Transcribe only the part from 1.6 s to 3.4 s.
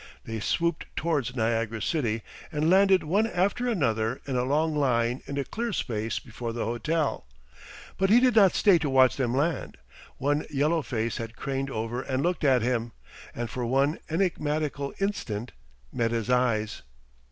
city and landed one